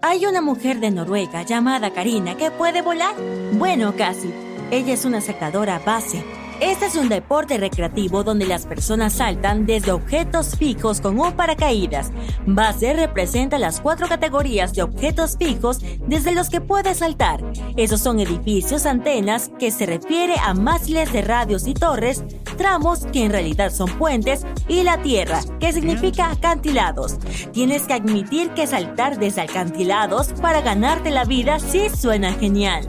Hay 0.00 0.26
una 0.26 0.40
mujer 0.40 0.78
de 0.78 0.92
Noruega 0.92 1.42
llamada 1.42 1.92
Karina 1.92 2.36
que 2.36 2.52
puede 2.52 2.82
volar. 2.82 3.16
Bueno, 3.54 3.94
casi. 3.96 4.32
Ella 4.70 4.94
es 4.94 5.04
una 5.04 5.20
saltadora 5.20 5.80
base. 5.80 6.22
Este 6.60 6.86
es 6.86 6.94
un 6.94 7.08
deporte 7.08 7.58
recreativo 7.58 8.22
donde 8.22 8.46
las 8.46 8.64
personas 8.64 9.14
saltan 9.14 9.66
desde 9.66 9.90
objetos 9.90 10.56
fijos 10.56 11.00
con 11.00 11.18
un 11.18 11.32
paracaídas. 11.32 12.12
Base 12.46 12.94
representa 12.94 13.58
las 13.58 13.80
cuatro 13.80 14.08
categorías 14.08 14.72
de 14.72 14.82
objetos 14.82 15.36
fijos 15.36 15.80
desde 16.06 16.32
los 16.32 16.48
que 16.48 16.60
puedes 16.60 16.98
saltar. 16.98 17.44
Esos 17.76 18.00
son 18.00 18.20
edificios, 18.20 18.86
antenas, 18.86 19.50
que 19.58 19.72
se 19.72 19.86
refiere 19.86 20.34
a 20.40 20.54
mástiles 20.54 21.12
de 21.12 21.22
radios 21.22 21.66
y 21.66 21.74
torres, 21.74 22.24
tramos, 22.58 23.06
que 23.06 23.24
en 23.24 23.32
realidad 23.32 23.72
son 23.72 23.88
puentes, 23.96 24.44
y 24.68 24.82
la 24.82 25.00
tierra, 25.00 25.40
que 25.58 25.72
significa 25.72 26.30
acantilados. 26.30 27.18
Tienes 27.52 27.84
que 27.84 27.94
admitir 27.94 28.50
que 28.50 28.66
saltar 28.66 29.18
desde 29.18 29.40
acantilados 29.40 30.34
para 30.42 30.60
ganarte 30.60 31.10
la 31.10 31.24
vida 31.24 31.58
sí 31.58 31.88
suena 31.88 32.34
genial. 32.34 32.86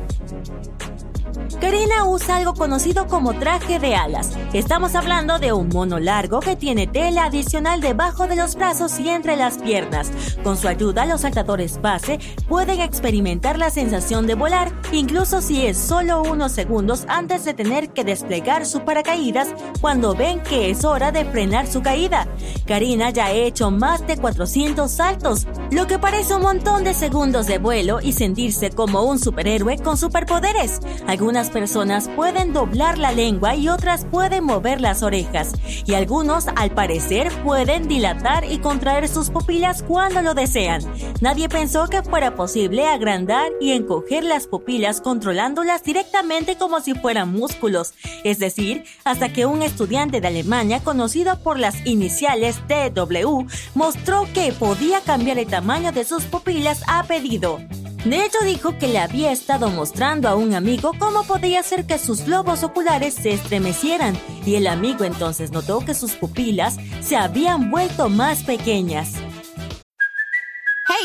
Karina 1.61 2.05
usa 2.05 2.37
algo 2.37 2.53
conocido 2.53 3.05
como 3.07 3.33
traje 3.33 3.79
de 3.79 3.93
alas. 3.93 4.31
Estamos 4.53 4.95
hablando 4.95 5.39
de 5.39 5.51
un 5.51 5.67
mono 5.67 5.99
largo 5.99 6.39
que 6.39 6.55
tiene 6.55 6.87
tela 6.87 7.25
adicional 7.25 7.81
debajo 7.81 8.27
de 8.27 8.37
los 8.37 8.55
brazos 8.55 8.97
y 8.97 9.09
entre 9.09 9.35
las 9.35 9.57
piernas. 9.57 10.09
Con 10.41 10.55
su 10.55 10.69
ayuda, 10.69 11.05
los 11.05 11.21
saltadores 11.21 11.81
base 11.81 12.19
pueden 12.47 12.79
experimentar 12.79 13.57
la 13.57 13.71
sensación 13.71 14.25
de 14.25 14.35
volar, 14.35 14.71
incluso 14.93 15.41
si 15.41 15.65
es 15.65 15.77
solo 15.77 16.21
unos 16.21 16.53
segundos 16.53 17.03
antes 17.09 17.43
de 17.43 17.53
tener 17.53 17.89
que 17.89 18.05
desplegar 18.05 18.65
su 18.65 18.85
paracaídas 18.85 19.49
cuando 19.81 20.15
ven 20.15 20.41
que 20.41 20.69
es 20.69 20.85
hora 20.85 21.11
de 21.11 21.25
frenar 21.25 21.67
su 21.67 21.81
caída. 21.81 22.25
Karina 22.65 23.09
ya 23.09 23.25
ha 23.25 23.31
hecho 23.31 23.69
más 23.69 24.07
de 24.07 24.15
400 24.15 24.89
saltos, 24.89 25.45
lo 25.71 25.87
que 25.87 25.99
parece 25.99 26.35
un 26.35 26.43
montón 26.43 26.85
de 26.85 26.93
segundos 26.93 27.47
de 27.47 27.57
vuelo 27.57 27.99
y 28.01 28.13
sentirse 28.13 28.69
como 28.69 29.03
un 29.03 29.19
superhéroe 29.19 29.77
con 29.79 29.97
superpoderes. 29.97 30.79
Algunas 31.05 31.48
personas 31.49 32.09
pueden 32.15 32.53
doblar 32.53 32.97
la 32.97 33.11
lengua 33.11 33.55
y 33.55 33.69
otras 33.69 34.05
pueden 34.05 34.43
mover 34.43 34.81
las 34.81 35.03
orejas. 35.03 35.53
Y 35.85 35.93
algunos, 35.93 36.47
al 36.55 36.71
parecer, 36.71 37.31
pueden 37.43 37.87
dilatar 37.87 38.45
y 38.45 38.59
contraer 38.59 39.07
sus 39.07 39.29
pupilas 39.29 39.83
cuando 39.83 40.21
lo 40.21 40.33
desean. 40.33 40.81
Nadie 41.21 41.49
pensó 41.49 41.87
que 41.87 42.03
fuera 42.03 42.35
posible 42.35 42.87
agrandar 42.87 43.51
y 43.59 43.71
encoger 43.71 44.23
las 44.23 44.47
pupilas 44.47 45.01
controlándolas 45.01 45.83
directamente 45.83 46.57
como 46.57 46.79
si 46.79 46.93
fueran 46.93 47.31
músculos. 47.31 47.93
Es 48.23 48.39
decir, 48.39 48.83
hasta 49.03 49.31
que 49.33 49.45
un 49.45 49.61
estudiante 49.61 50.21
de 50.21 50.27
Alemania 50.27 50.81
conocido 50.81 51.41
por 51.43 51.59
las 51.59 51.85
iniciales 51.85 52.57
TW 52.67 53.45
mostró 53.75 54.27
que 54.33 54.53
podía 54.53 55.01
cambiar 55.01 55.37
el 55.37 55.47
tamaño 55.47 55.91
de 55.91 56.05
sus 56.05 56.25
pupilas 56.25 56.83
a 56.87 57.03
pedido. 57.03 57.59
De 58.05 58.29
dijo 58.45 58.77
que 58.77 58.87
le 58.87 58.97
había 58.97 59.31
estado 59.31 59.69
mostrando 59.69 60.29
a 60.29 60.35
un 60.35 60.53
amigo 60.53 60.93
cómo 60.97 61.23
podía 61.23 61.59
hacer 61.59 61.85
que 61.85 61.97
sus 61.97 62.23
globos 62.23 62.63
oculares 62.63 63.13
se 63.13 63.33
estremecieran, 63.33 64.17
y 64.45 64.55
el 64.55 64.67
amigo 64.67 65.03
entonces 65.03 65.51
notó 65.51 65.81
que 65.81 65.93
sus 65.93 66.13
pupilas 66.13 66.77
se 67.01 67.17
habían 67.17 67.69
vuelto 67.69 68.07
más 68.07 68.43
pequeñas. 68.43 69.15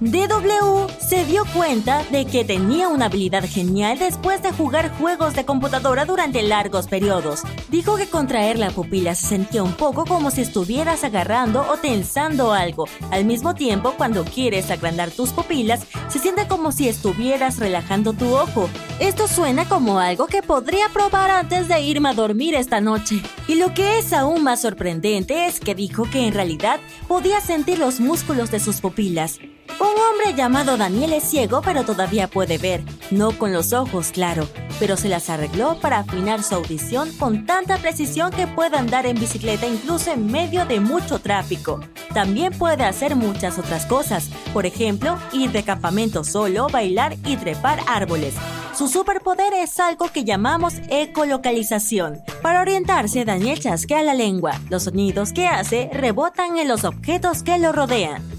DW 0.00 0.86
se 1.00 1.24
dio 1.24 1.42
cuenta 1.52 2.04
de 2.12 2.24
que 2.24 2.44
tenía 2.44 2.88
una 2.88 3.06
habilidad 3.06 3.44
genial 3.44 3.98
después 3.98 4.40
de 4.42 4.52
jugar 4.52 4.96
juegos 4.96 5.34
de 5.34 5.44
computadora 5.44 6.04
durante 6.04 6.40
largos 6.42 6.86
periodos. 6.86 7.42
Dijo 7.68 7.96
que 7.96 8.06
contraer 8.06 8.60
la 8.60 8.70
pupila 8.70 9.16
se 9.16 9.26
sentía 9.26 9.64
un 9.64 9.72
poco 9.72 10.04
como 10.04 10.30
si 10.30 10.42
estuvieras 10.42 11.02
agarrando 11.02 11.66
o 11.68 11.78
tensando 11.78 12.52
algo. 12.52 12.84
Al 13.10 13.24
mismo 13.24 13.56
tiempo, 13.56 13.94
cuando 13.96 14.24
quieres 14.24 14.70
agrandar 14.70 15.10
tus 15.10 15.30
pupilas, 15.30 15.84
se 16.08 16.20
siente 16.20 16.46
como 16.46 16.70
si 16.70 16.88
estuvieras 16.88 17.58
relajando 17.58 18.12
tu 18.12 18.36
ojo. 18.36 18.70
Esto 19.00 19.26
suena 19.26 19.68
como 19.68 19.98
algo 19.98 20.28
que 20.28 20.42
podría 20.42 20.88
probar 20.90 21.32
antes 21.32 21.66
de 21.66 21.80
irme 21.80 22.10
a 22.10 22.14
dormir 22.14 22.54
esta 22.54 22.80
noche. 22.80 23.20
Y 23.48 23.56
lo 23.56 23.74
que 23.74 23.98
es 23.98 24.12
aún 24.12 24.44
más 24.44 24.62
sorprendente 24.62 25.46
es 25.46 25.58
que 25.58 25.74
dijo 25.74 26.04
que 26.08 26.28
en 26.28 26.34
realidad 26.34 26.78
podía 27.08 27.40
sentir 27.40 27.80
los 27.80 27.98
músculos 27.98 28.52
de 28.52 28.60
sus 28.60 28.80
pupilas. 28.80 29.40
Un 29.80 29.86
hombre 29.86 30.34
llamado 30.34 30.76
Daniel 30.76 31.12
es 31.12 31.24
ciego 31.24 31.60
pero 31.62 31.84
todavía 31.84 32.28
puede 32.28 32.58
ver, 32.58 32.82
no 33.10 33.32
con 33.38 33.52
los 33.52 33.72
ojos, 33.72 34.10
claro, 34.10 34.48
pero 34.78 34.96
se 34.96 35.08
las 35.08 35.30
arregló 35.30 35.78
para 35.80 35.98
afinar 35.98 36.42
su 36.42 36.54
audición 36.56 37.12
con 37.18 37.46
tanta 37.46 37.76
precisión 37.76 38.30
que 38.30 38.46
puede 38.46 38.76
andar 38.76 39.06
en 39.06 39.18
bicicleta 39.18 39.66
incluso 39.66 40.12
en 40.12 40.26
medio 40.26 40.66
de 40.66 40.80
mucho 40.80 41.20
tráfico. 41.20 41.80
También 42.12 42.52
puede 42.52 42.84
hacer 42.84 43.14
muchas 43.14 43.58
otras 43.58 43.86
cosas, 43.86 44.30
por 44.52 44.66
ejemplo, 44.66 45.18
ir 45.32 45.52
de 45.52 45.62
campamento 45.62 46.24
solo, 46.24 46.68
bailar 46.68 47.16
y 47.24 47.36
trepar 47.36 47.80
árboles. 47.86 48.34
Su 48.74 48.88
superpoder 48.88 49.52
es 49.54 49.80
algo 49.80 50.10
que 50.12 50.24
llamamos 50.24 50.74
ecolocalización. 50.88 52.20
Para 52.42 52.60
orientarse, 52.60 53.24
Daniel 53.24 53.58
chasquea 53.58 54.02
la 54.02 54.14
lengua. 54.14 54.52
Los 54.70 54.84
sonidos 54.84 55.32
que 55.32 55.48
hace 55.48 55.90
rebotan 55.92 56.58
en 56.58 56.68
los 56.68 56.84
objetos 56.84 57.42
que 57.42 57.58
lo 57.58 57.72
rodean. 57.72 58.37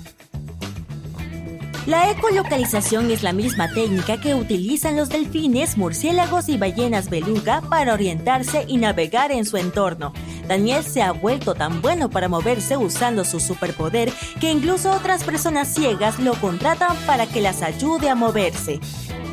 La 1.89 2.11
ecolocalización 2.11 3.09
es 3.09 3.23
la 3.23 3.33
misma 3.33 3.67
técnica 3.73 4.21
que 4.21 4.35
utilizan 4.35 4.95
los 4.95 5.09
delfines, 5.09 5.75
murciélagos 5.75 6.47
y 6.47 6.55
ballenas 6.55 7.09
beluga 7.09 7.61
para 7.61 7.95
orientarse 7.95 8.63
y 8.67 8.77
navegar 8.77 9.31
en 9.31 9.43
su 9.43 9.57
entorno. 9.57 10.13
Daniel 10.47 10.83
se 10.83 11.01
ha 11.01 11.13
vuelto 11.13 11.55
tan 11.55 11.81
bueno 11.81 12.11
para 12.11 12.29
moverse 12.29 12.77
usando 12.77 13.25
su 13.25 13.39
superpoder 13.39 14.13
que 14.39 14.51
incluso 14.51 14.91
otras 14.91 15.23
personas 15.23 15.73
ciegas 15.73 16.19
lo 16.19 16.35
contratan 16.35 16.95
para 17.07 17.25
que 17.25 17.41
las 17.41 17.63
ayude 17.63 18.07
a 18.07 18.13
moverse. 18.13 18.79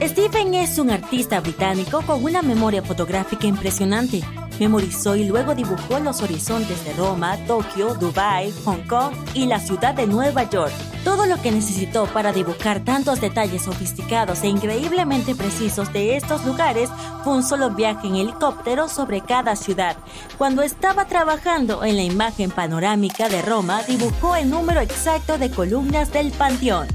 Stephen 0.01 0.55
es 0.55 0.79
un 0.79 0.89
artista 0.89 1.41
británico 1.41 2.01
con 2.07 2.25
una 2.25 2.41
memoria 2.41 2.81
fotográfica 2.81 3.47
impresionante. 3.47 4.23
Memorizó 4.59 5.17
y 5.17 5.25
luego 5.25 5.55
dibujó 5.55 5.99
los 6.01 6.23
horizontes 6.23 6.85
de 6.85 6.93
Roma, 6.95 7.37
Tokio, 7.47 7.95
Dubai, 7.95 8.53
Hong 8.65 8.87
Kong 8.89 9.15
y 9.35 9.47
la 9.47 9.61
ciudad 9.61 9.95
de 9.95 10.07
Nueva 10.07 10.49
York. 10.49 10.73
Todo 11.05 11.27
lo 11.27 11.41
que 11.41 11.53
necesitó 11.53 12.07
para 12.07 12.33
dibujar 12.33 12.81
tantos 12.81 13.21
detalles 13.21 13.63
sofisticados 13.63 14.43
e 14.43 14.49
increíblemente 14.49 15.35
precisos 15.35 15.93
de 15.93 16.17
estos 16.17 16.45
lugares 16.45 16.91
fue 17.23 17.35
un 17.35 17.43
solo 17.43 17.71
viaje 17.71 18.09
en 18.09 18.17
helicóptero 18.17 18.89
sobre 18.89 19.21
cada 19.21 19.57
ciudad. 19.57 19.97
Cuando 20.39 20.63
estaba 20.63 21.05
trabajando 21.05 21.85
en 21.85 21.97
la 21.97 22.03
imagen 22.03 22.51
panorámica 22.51 23.29
de 23.29 23.43
Roma, 23.43 23.83
dibujó 23.85 24.37
el 24.37 24.51
número 24.51 24.81
exacto 24.81 25.39
de 25.39 25.51
columnas 25.51 26.13
del 26.13 26.33
panteón. 26.33 26.89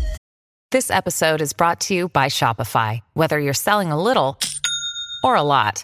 This 0.72 0.90
episode 0.90 1.42
is 1.42 1.54
brought 1.54 1.80
to 1.88 1.94
you 1.94 2.08
by 2.08 2.30
Shopify. 2.30 3.02
Whether 3.14 3.40
you're 3.40 3.54
selling 3.54 3.92
a 3.92 4.02
little 4.02 4.38
or 5.22 5.36
a 5.36 5.44
lot. 5.44 5.84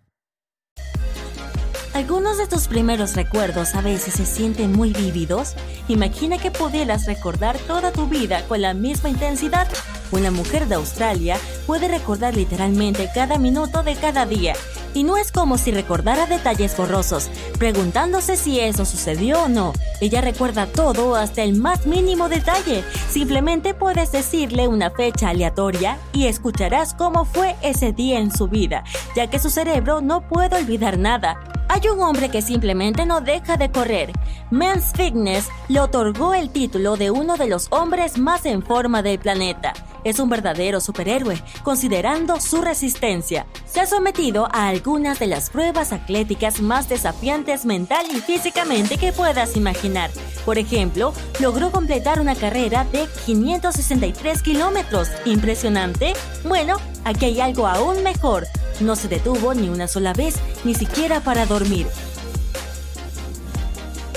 Algunos 2.01 2.39
de 2.39 2.47
tus 2.47 2.67
primeros 2.67 3.15
recuerdos 3.15 3.75
a 3.75 3.81
veces 3.81 4.15
se 4.15 4.25
sienten 4.25 4.71
muy 4.71 4.91
vívidos. 4.91 5.53
Imagina 5.87 6.39
que 6.39 6.49
pudieras 6.49 7.05
recordar 7.05 7.59
toda 7.59 7.91
tu 7.91 8.07
vida 8.07 8.43
con 8.47 8.59
la 8.59 8.73
misma 8.73 9.09
intensidad. 9.09 9.67
Una 10.09 10.31
mujer 10.31 10.67
de 10.67 10.75
Australia 10.75 11.37
puede 11.67 11.87
recordar 11.87 12.35
literalmente 12.35 13.07
cada 13.13 13.37
minuto 13.37 13.83
de 13.83 13.95
cada 13.95 14.25
día. 14.25 14.53
Y 14.95 15.03
no 15.03 15.15
es 15.15 15.31
como 15.31 15.59
si 15.59 15.69
recordara 15.71 16.25
detalles 16.25 16.75
borrosos, 16.75 17.29
preguntándose 17.59 18.35
si 18.35 18.59
eso 18.59 18.83
sucedió 18.83 19.43
o 19.43 19.47
no. 19.47 19.71
Ella 20.01 20.21
recuerda 20.21 20.65
todo 20.65 21.13
hasta 21.13 21.43
el 21.43 21.53
más 21.53 21.85
mínimo 21.85 22.29
detalle. 22.29 22.83
Simplemente 23.11 23.75
puedes 23.75 24.11
decirle 24.11 24.67
una 24.67 24.89
fecha 24.89 25.29
aleatoria 25.29 25.99
y 26.13 26.25
escucharás 26.25 26.95
cómo 26.95 27.25
fue 27.25 27.55
ese 27.61 27.93
día 27.93 28.17
en 28.17 28.35
su 28.35 28.47
vida, 28.47 28.83
ya 29.15 29.27
que 29.27 29.37
su 29.37 29.51
cerebro 29.51 30.01
no 30.01 30.27
puede 30.27 30.57
olvidar 30.57 30.97
nada. 30.97 31.50
Hay 31.73 31.87
un 31.87 32.01
hombre 32.01 32.27
que 32.27 32.41
simplemente 32.41 33.05
no 33.05 33.21
deja 33.21 33.55
de 33.55 33.71
correr. 33.71 34.11
Men's 34.49 34.91
Fitness 34.93 35.47
le 35.69 35.79
otorgó 35.79 36.33
el 36.33 36.49
título 36.49 36.97
de 36.97 37.11
uno 37.11 37.37
de 37.37 37.47
los 37.47 37.67
hombres 37.69 38.17
más 38.17 38.45
en 38.45 38.61
forma 38.61 39.01
del 39.01 39.19
planeta. 39.19 39.71
Es 40.03 40.19
un 40.19 40.27
verdadero 40.27 40.81
superhéroe, 40.81 41.41
considerando 41.63 42.41
su 42.41 42.61
resistencia. 42.61 43.45
Se 43.63 43.79
ha 43.79 43.85
sometido 43.85 44.49
a 44.51 44.67
algunas 44.67 45.17
de 45.19 45.27
las 45.27 45.49
pruebas 45.49 45.93
atléticas 45.93 46.59
más 46.59 46.89
desafiantes 46.89 47.63
mental 47.63 48.05
y 48.11 48.19
físicamente 48.19 48.97
que 48.97 49.13
puedas 49.13 49.55
imaginar. 49.55 50.11
Por 50.43 50.57
ejemplo, 50.57 51.13
logró 51.39 51.71
completar 51.71 52.19
una 52.19 52.35
carrera 52.35 52.85
de 52.91 53.07
563 53.25 54.41
kilómetros. 54.41 55.07
¿Impresionante? 55.23 56.15
Bueno, 56.43 56.75
aquí 57.05 57.27
hay 57.27 57.39
algo 57.39 57.65
aún 57.65 58.03
mejor. 58.03 58.45
No 58.81 58.95
se 58.95 59.07
detuvo 59.07 59.53
ni 59.53 59.69
una 59.69 59.87
sola 59.87 60.11
vez, 60.11 60.35
ni 60.63 60.73
siquiera 60.73 61.21
para 61.21 61.45
dormir. 61.45 61.87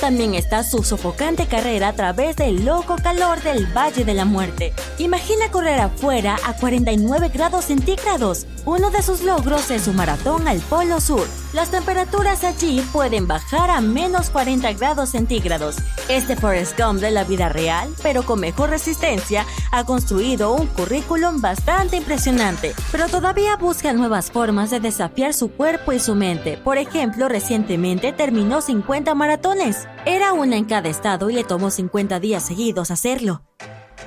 También 0.01 0.35
está 0.35 0.63
su 0.65 0.83
sofocante 0.83 1.47
carrera 1.47 1.89
a 1.89 1.93
través 1.93 2.37
del 2.37 2.65
loco 2.65 2.97
calor 3.03 3.43
del 3.43 3.67
Valle 3.67 4.05
de 4.05 4.15
la 4.15 4.25
Muerte. 4.25 4.73
Imagina 4.99 5.51
correr 5.51 5.81
afuera 5.81 6.37
a 6.45 6.55
49 6.55 7.29
grados 7.29 7.67
centígrados. 7.67 8.47
Uno 8.65 8.91
de 8.91 9.03
sus 9.03 9.23
logros 9.23 9.71
es 9.71 9.83
su 9.83 9.93
maratón 9.93 10.49
al 10.49 10.61
Polo 10.61 11.01
Sur. 11.01 11.27
Las 11.55 11.71
temperaturas 11.71 12.43
allí 12.43 12.81
pueden 12.93 13.29
bajar 13.29 13.71
a 13.71 13.81
menos 13.81 14.29
40 14.31 14.73
grados 14.73 15.11
centígrados. 15.11 15.77
Este 16.09 16.35
Forrest 16.35 16.77
Gump 16.77 16.99
de 16.99 17.13
la 17.13 17.23
vida 17.23 17.49
real, 17.49 17.95
pero 18.03 18.25
con 18.25 18.41
mejor 18.41 18.71
resistencia, 18.71 19.47
ha 19.71 19.85
construido 19.85 20.53
un 20.53 20.67
currículum 20.67 21.41
bastante 21.41 21.97
impresionante, 21.97 22.75
pero 22.91 23.07
todavía 23.07 23.55
busca 23.55 23.93
nuevas 23.93 24.33
formas 24.33 24.71
de 24.71 24.81
desafiar 24.81 25.33
su 25.33 25.53
cuerpo 25.53 25.93
y 25.93 26.01
su 26.01 26.17
mente. 26.17 26.57
Por 26.57 26.77
ejemplo, 26.77 27.29
recientemente 27.29 28.13
terminó 28.13 28.61
50 28.61 29.15
maratones. 29.15 29.87
Era 30.07 30.33
una 30.33 30.57
en 30.57 30.65
cada 30.65 30.89
estado 30.89 31.31
y 31.31 31.35
le 31.35 31.45
tomó 31.45 31.71
50 31.71 32.19
días 32.19 32.45
seguidos 32.45 32.91
hacerlo. 32.91 33.43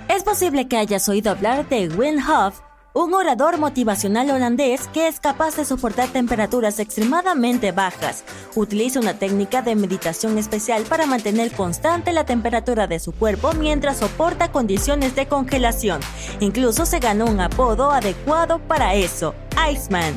Es 0.10 0.24
posible 0.24 0.68
que 0.68 0.76
hayas 0.76 1.08
oído 1.08 1.32
hablar 1.32 1.70
de 1.70 1.88
Wim 1.88 2.18
Hof, 2.30 2.60
un 2.98 3.14
orador 3.14 3.60
motivacional 3.60 4.30
holandés 4.32 4.88
que 4.88 5.08
es 5.08 5.20
capaz 5.20 5.56
de 5.56 5.66
soportar 5.66 6.10
temperaturas 6.10 6.80
extremadamente 6.80 7.72
bajas. 7.72 8.24
Utiliza 8.56 9.00
una 9.00 9.14
técnica 9.14 9.62
de 9.62 9.76
meditación 9.76 10.38
especial 10.38 10.84
para 10.84 11.06
mantener 11.06 11.52
constante 11.52 12.12
la 12.12 12.26
temperatura 12.26 12.88
de 12.88 13.00
su 13.00 13.12
cuerpo 13.12 13.54
mientras 13.54 13.98
soporta 13.98 14.52
condiciones 14.52 15.16
de 15.16 15.28
congelación. 15.28 16.02
Incluso 16.40 16.86
se 16.86 17.00
ganó 17.00 17.26
un 17.26 17.40
apodo 17.40 17.92
adecuado 17.92 18.60
para 18.60 18.96
eso, 18.96 19.36
Iceman. 19.72 20.16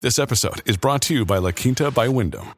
This 0.00 0.18
episode 0.18 0.62
is 0.64 0.76
brought 0.76 1.02
to 1.08 1.14
you 1.14 1.24
by 1.24 1.40
La 1.40 1.52
Quinta 1.52 1.90
by 1.90 2.06
Wyndham. 2.06 2.57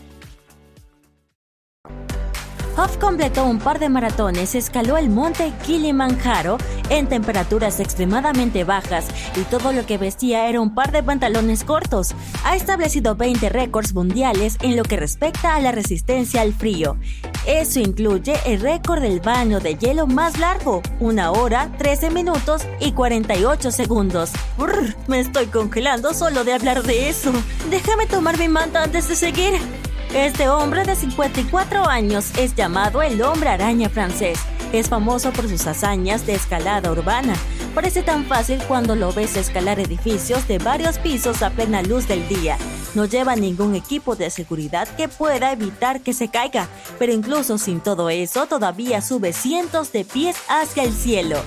Hoff 2.81 2.97
completó 2.97 3.45
un 3.45 3.59
par 3.59 3.77
de 3.77 3.89
maratones, 3.89 4.55
escaló 4.55 4.97
el 4.97 5.07
monte 5.07 5.53
Kilimanjaro 5.67 6.57
en 6.89 7.05
temperaturas 7.05 7.79
extremadamente 7.79 8.63
bajas 8.63 9.05
y 9.35 9.41
todo 9.41 9.71
lo 9.71 9.85
que 9.85 9.99
vestía 9.99 10.47
era 10.47 10.59
un 10.59 10.73
par 10.73 10.91
de 10.91 11.03
pantalones 11.03 11.63
cortos. 11.63 12.15
Ha 12.43 12.55
establecido 12.55 13.15
20 13.15 13.49
récords 13.49 13.93
mundiales 13.93 14.57
en 14.61 14.75
lo 14.75 14.81
que 14.81 14.97
respecta 14.97 15.55
a 15.55 15.61
la 15.61 15.71
resistencia 15.71 16.41
al 16.41 16.55
frío. 16.55 16.97
Eso 17.45 17.79
incluye 17.79 18.33
el 18.47 18.59
récord 18.59 19.03
del 19.03 19.19
baño 19.19 19.59
de 19.59 19.75
hielo 19.75 20.07
más 20.07 20.39
largo, 20.39 20.81
una 20.99 21.29
hora, 21.29 21.69
13 21.77 22.09
minutos 22.09 22.63
y 22.79 22.93
48 22.93 23.69
segundos. 23.69 24.31
Brr, 24.57 24.95
me 25.05 25.19
estoy 25.19 25.45
congelando 25.45 26.15
solo 26.15 26.43
de 26.43 26.53
hablar 26.53 26.81
de 26.81 27.09
eso. 27.09 27.31
Déjame 27.69 28.07
tomar 28.07 28.39
mi 28.39 28.47
manta 28.47 28.81
antes 28.81 29.07
de 29.07 29.15
seguir. 29.15 29.80
Este 30.13 30.49
hombre 30.49 30.83
de 30.83 30.97
54 30.97 31.87
años 31.87 32.31
es 32.37 32.53
llamado 32.53 33.01
el 33.01 33.21
hombre 33.21 33.47
araña 33.47 33.87
francés. 33.87 34.37
Es 34.73 34.89
famoso 34.89 35.31
por 35.31 35.47
sus 35.47 35.65
hazañas 35.67 36.25
de 36.25 36.33
escalada 36.33 36.91
urbana. 36.91 37.33
Parece 37.73 38.03
tan 38.03 38.25
fácil 38.25 38.61
cuando 38.67 38.97
lo 38.97 39.13
ves 39.13 39.37
escalar 39.37 39.79
edificios 39.79 40.45
de 40.49 40.57
varios 40.57 40.97
pisos 40.97 41.41
a 41.41 41.49
plena 41.49 41.81
luz 41.81 42.09
del 42.09 42.27
día. 42.27 42.57
No 42.93 43.05
lleva 43.05 43.37
ningún 43.37 43.73
equipo 43.73 44.17
de 44.17 44.29
seguridad 44.29 44.85
que 44.97 45.07
pueda 45.07 45.53
evitar 45.53 46.01
que 46.01 46.11
se 46.11 46.27
caiga, 46.27 46.67
pero 46.99 47.13
incluso 47.13 47.57
sin 47.57 47.79
todo 47.79 48.09
eso 48.09 48.47
todavía 48.47 49.01
sube 49.01 49.31
cientos 49.31 49.93
de 49.93 50.03
pies 50.03 50.35
hacia 50.49 50.83
el 50.83 50.91
cielo. 50.91 51.37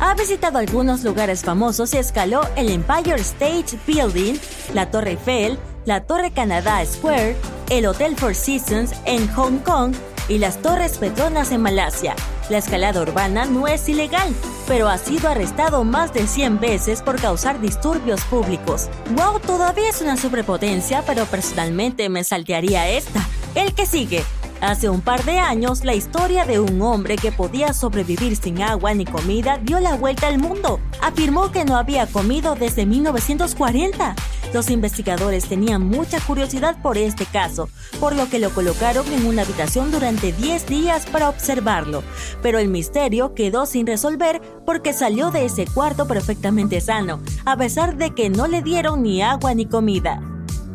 Ha 0.00 0.14
visitado 0.14 0.58
algunos 0.58 1.04
lugares 1.04 1.44
famosos 1.44 1.94
y 1.94 1.98
escaló 1.98 2.40
el 2.56 2.70
Empire 2.70 3.20
State 3.20 3.78
Building, 3.86 4.34
la 4.74 4.90
Torre 4.90 5.12
Eiffel, 5.12 5.60
la 5.84 6.00
Torre 6.00 6.32
Canada 6.32 6.84
Square, 6.84 7.36
el 7.70 7.86
Hotel 7.86 8.16
Four 8.16 8.34
Seasons 8.34 8.92
en 9.04 9.28
Hong 9.34 9.58
Kong 9.58 9.94
y 10.28 10.38
las 10.38 10.60
Torres 10.62 10.98
Petronas 10.98 11.52
en 11.52 11.62
Malasia. 11.62 12.14
La 12.50 12.58
escalada 12.58 13.00
urbana 13.00 13.46
no 13.46 13.66
es 13.68 13.88
ilegal, 13.88 14.34
pero 14.66 14.88
ha 14.88 14.98
sido 14.98 15.28
arrestado 15.28 15.84
más 15.84 16.12
de 16.12 16.26
100 16.26 16.60
veces 16.60 17.02
por 17.02 17.20
causar 17.20 17.60
disturbios 17.60 18.22
públicos. 18.24 18.88
Wow, 19.10 19.40
todavía 19.40 19.88
es 19.88 20.00
una 20.02 20.16
sobrepotencia, 20.16 21.02
pero 21.06 21.24
personalmente 21.26 22.08
me 22.08 22.24
saltearía 22.24 22.88
esta. 22.88 23.26
El 23.54 23.74
que 23.74 23.86
sigue. 23.86 24.22
Hace 24.64 24.88
un 24.88 25.02
par 25.02 25.22
de 25.24 25.38
años, 25.38 25.84
la 25.84 25.94
historia 25.94 26.46
de 26.46 26.58
un 26.58 26.80
hombre 26.80 27.16
que 27.16 27.30
podía 27.30 27.74
sobrevivir 27.74 28.34
sin 28.34 28.62
agua 28.62 28.94
ni 28.94 29.04
comida 29.04 29.58
dio 29.62 29.78
la 29.78 29.94
vuelta 29.94 30.26
al 30.26 30.38
mundo. 30.38 30.80
Afirmó 31.02 31.52
que 31.52 31.66
no 31.66 31.76
había 31.76 32.06
comido 32.06 32.54
desde 32.54 32.86
1940. 32.86 34.16
Los 34.54 34.70
investigadores 34.70 35.44
tenían 35.44 35.86
mucha 35.86 36.18
curiosidad 36.18 36.80
por 36.80 36.96
este 36.96 37.26
caso, 37.26 37.68
por 38.00 38.16
lo 38.16 38.30
que 38.30 38.38
lo 38.38 38.48
colocaron 38.54 39.06
en 39.12 39.26
una 39.26 39.42
habitación 39.42 39.92
durante 39.92 40.32
10 40.32 40.66
días 40.66 41.04
para 41.12 41.28
observarlo. 41.28 42.02
Pero 42.40 42.58
el 42.58 42.68
misterio 42.68 43.34
quedó 43.34 43.66
sin 43.66 43.86
resolver 43.86 44.40
porque 44.64 44.94
salió 44.94 45.30
de 45.30 45.44
ese 45.44 45.66
cuarto 45.66 46.08
perfectamente 46.08 46.80
sano, 46.80 47.20
a 47.44 47.58
pesar 47.58 47.98
de 47.98 48.14
que 48.14 48.30
no 48.30 48.46
le 48.46 48.62
dieron 48.62 49.02
ni 49.02 49.20
agua 49.20 49.52
ni 49.52 49.66
comida. 49.66 50.22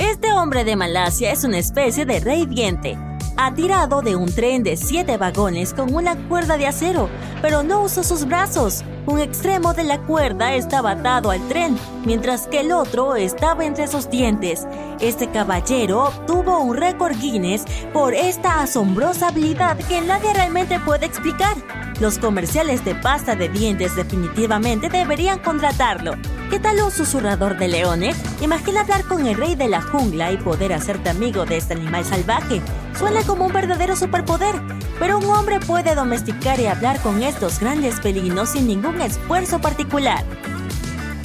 Este 0.00 0.32
hombre 0.32 0.64
de 0.64 0.76
Malasia 0.76 1.30
es 1.30 1.44
una 1.44 1.58
especie 1.58 2.06
de 2.06 2.20
rey 2.20 2.46
diente. 2.46 2.96
Ha 3.36 3.54
tirado 3.54 4.00
de 4.00 4.16
un 4.16 4.34
tren 4.34 4.62
de 4.62 4.78
siete 4.78 5.18
vagones 5.18 5.74
con 5.74 5.94
una 5.94 6.16
cuerda 6.26 6.56
de 6.56 6.66
acero, 6.66 7.10
pero 7.42 7.62
no 7.62 7.82
usó 7.82 8.02
sus 8.02 8.24
brazos. 8.24 8.82
Un 9.04 9.18
extremo 9.20 9.74
de 9.74 9.84
la 9.84 9.98
cuerda 9.98 10.54
estaba 10.54 10.92
atado 10.92 11.30
al 11.30 11.46
tren, 11.48 11.78
mientras 12.06 12.46
que 12.46 12.60
el 12.60 12.72
otro 12.72 13.14
estaba 13.14 13.66
entre 13.66 13.88
sus 13.88 14.08
dientes. 14.08 14.66
Este 15.00 15.28
caballero 15.30 16.04
obtuvo 16.04 16.60
un 16.60 16.78
récord 16.78 17.14
Guinness 17.18 17.66
por 17.92 18.14
esta 18.14 18.62
asombrosa 18.62 19.28
habilidad 19.28 19.76
que 19.86 20.00
nadie 20.00 20.32
realmente 20.32 20.80
puede 20.80 21.04
explicar. 21.04 21.58
Los 22.00 22.18
comerciales 22.18 22.82
de 22.86 22.94
pasta 22.94 23.36
de 23.36 23.50
dientes 23.50 23.96
definitivamente 23.96 24.88
deberían 24.88 25.40
contratarlo. 25.40 26.14
¿Qué 26.50 26.58
tal 26.58 26.82
un 26.82 26.90
susurrador 26.90 27.56
de 27.58 27.68
leones? 27.68 28.16
Imagina 28.40 28.80
hablar 28.80 29.04
con 29.04 29.24
el 29.24 29.36
rey 29.36 29.54
de 29.54 29.68
la 29.68 29.80
jungla 29.80 30.32
y 30.32 30.36
poder 30.36 30.72
hacerte 30.72 31.08
amigo 31.08 31.46
de 31.46 31.58
este 31.58 31.74
animal 31.74 32.04
salvaje. 32.04 32.60
Suena 32.98 33.22
como 33.22 33.46
un 33.46 33.52
verdadero 33.52 33.94
superpoder, 33.94 34.56
pero 34.98 35.18
un 35.18 35.26
hombre 35.26 35.60
puede 35.60 35.94
domesticar 35.94 36.58
y 36.58 36.66
hablar 36.66 36.98
con 37.02 37.22
estos 37.22 37.60
grandes 37.60 38.00
felinos 38.00 38.48
sin 38.48 38.66
ningún 38.66 39.00
esfuerzo 39.00 39.60
particular. 39.60 40.24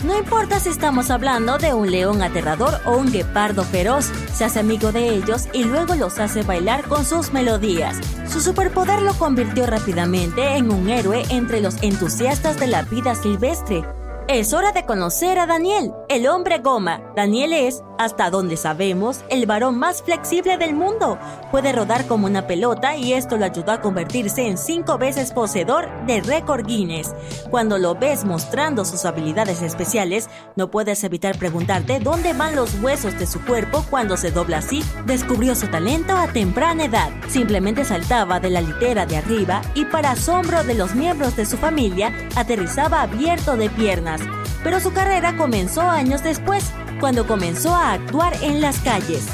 No 0.04 0.16
importa 0.16 0.60
si 0.60 0.70
estamos 0.70 1.10
hablando 1.10 1.58
de 1.58 1.74
un 1.74 1.90
león 1.90 2.22
aterrador 2.22 2.80
o 2.86 2.96
un 2.96 3.12
guepardo 3.12 3.64
feroz, 3.64 4.12
se 4.32 4.46
hace 4.46 4.60
amigo 4.60 4.92
de 4.92 5.10
ellos 5.10 5.48
y 5.54 5.64
luego 5.64 5.96
los 5.96 6.20
hace 6.20 6.44
bailar 6.44 6.84
con 6.84 7.04
sus 7.04 7.34
melodías. 7.34 7.98
Su 8.30 8.42
superpoder 8.42 9.02
lo 9.02 9.16
convirtió 9.16 9.66
rápidamente 9.66 10.56
en 10.56 10.72
un 10.72 10.88
héroe 10.88 11.24
entre 11.30 11.62
los 11.62 11.82
entusiastas 11.82 12.60
de 12.60 12.68
la 12.68 12.84
vida 12.84 13.16
silvestre. 13.16 13.84
Es 14.28 14.54
hora 14.54 14.72
de 14.72 14.88
conocer 14.88 15.38
a 15.38 15.46
Daniel, 15.46 15.94
el 16.10 16.26
hombre 16.26 16.58
goma. 16.58 17.00
Daniel 17.16 17.54
es, 17.54 17.84
hasta 17.98 18.30
donde 18.30 18.58
sabemos, 18.58 19.24
el 19.30 19.46
varón 19.46 19.78
más 19.78 20.02
flexible 20.02 20.58
del 20.58 20.74
mundo. 20.74 21.18
Puede 21.52 21.72
rodar 21.72 22.06
como 22.08 22.28
una 22.28 22.48
pelota 22.48 22.96
y 22.96 23.14
esto 23.14 23.38
lo 23.38 23.46
ayudó 23.46 23.72
a 23.72 23.82
convertirse 23.82 24.48
en 24.48 24.58
cinco 24.58 24.98
veces 24.98 25.32
poseedor 25.32 25.88
de 26.06 26.22
récord 26.22 26.66
Guinness. 26.66 27.14
Cuando 27.50 27.78
lo 27.78 27.96
ves 27.96 28.26
mostrando 28.26 28.86
sus 28.86 29.06
habilidades 29.06 29.62
especiales, 29.62 30.30
no 30.56 30.72
puedes 30.72 31.04
evitar 31.04 31.38
preguntarte 31.38 32.00
dónde 32.00 32.34
van 32.34 32.56
los 32.56 32.82
huesos 32.82 33.18
de 33.20 33.28
su 33.28 33.44
cuerpo 33.46 33.86
cuando 33.90 34.18
se 34.18 34.32
dobla 34.32 34.58
así. 34.58 34.84
Descubrió 35.06 35.56
su 35.56 35.68
talento 35.68 36.16
a 36.16 36.28
temprana 36.28 36.86
edad. 36.86 37.10
Simplemente 37.28 37.86
saltaba 37.86 38.40
de 38.40 38.50
la 38.50 38.62
litera 38.62 39.06
de 39.06 39.18
arriba 39.18 39.62
y 39.74 39.86
para 39.86 40.12
asombro 40.12 40.64
de 40.64 40.76
los 40.76 40.96
miembros 40.96 41.36
de 41.36 41.46
su 41.46 41.58
familia, 41.58 42.14
aterrizaba 42.36 43.02
abierto 43.02 43.56
de 43.58 43.70
piernas 43.70 44.22
pero 44.66 44.80
su 44.80 44.92
carrera 44.94 45.38
comenzó 45.38 45.82
años 45.82 46.24
después, 46.24 46.72
cuando 47.00 47.28
comenzó 47.28 47.74
a 47.74 47.94
actuar 47.94 48.34
en 48.42 48.62
las 48.62 48.80
calles. 48.80 49.28